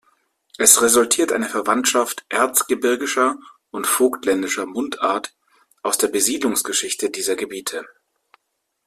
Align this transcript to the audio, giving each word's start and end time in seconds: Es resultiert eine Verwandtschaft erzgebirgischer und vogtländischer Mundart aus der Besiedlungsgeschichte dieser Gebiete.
Es 0.57 0.81
resultiert 0.81 1.31
eine 1.31 1.47
Verwandtschaft 1.47 2.25
erzgebirgischer 2.27 3.37
und 3.69 3.85
vogtländischer 3.85 4.65
Mundart 4.65 5.35
aus 5.83 5.99
der 5.99 6.07
Besiedlungsgeschichte 6.07 7.11
dieser 7.11 7.35
Gebiete. 7.35 7.85